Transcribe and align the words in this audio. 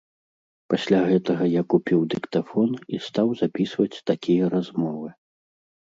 Пасля 0.73 1.01
гэтага 1.11 1.43
я 1.51 1.61
купіў 1.75 1.99
дыктафон 2.15 2.69
і 2.95 3.03
стаў 3.11 3.27
запісваць 3.45 4.03
такія 4.13 4.53
размовы. 4.59 5.09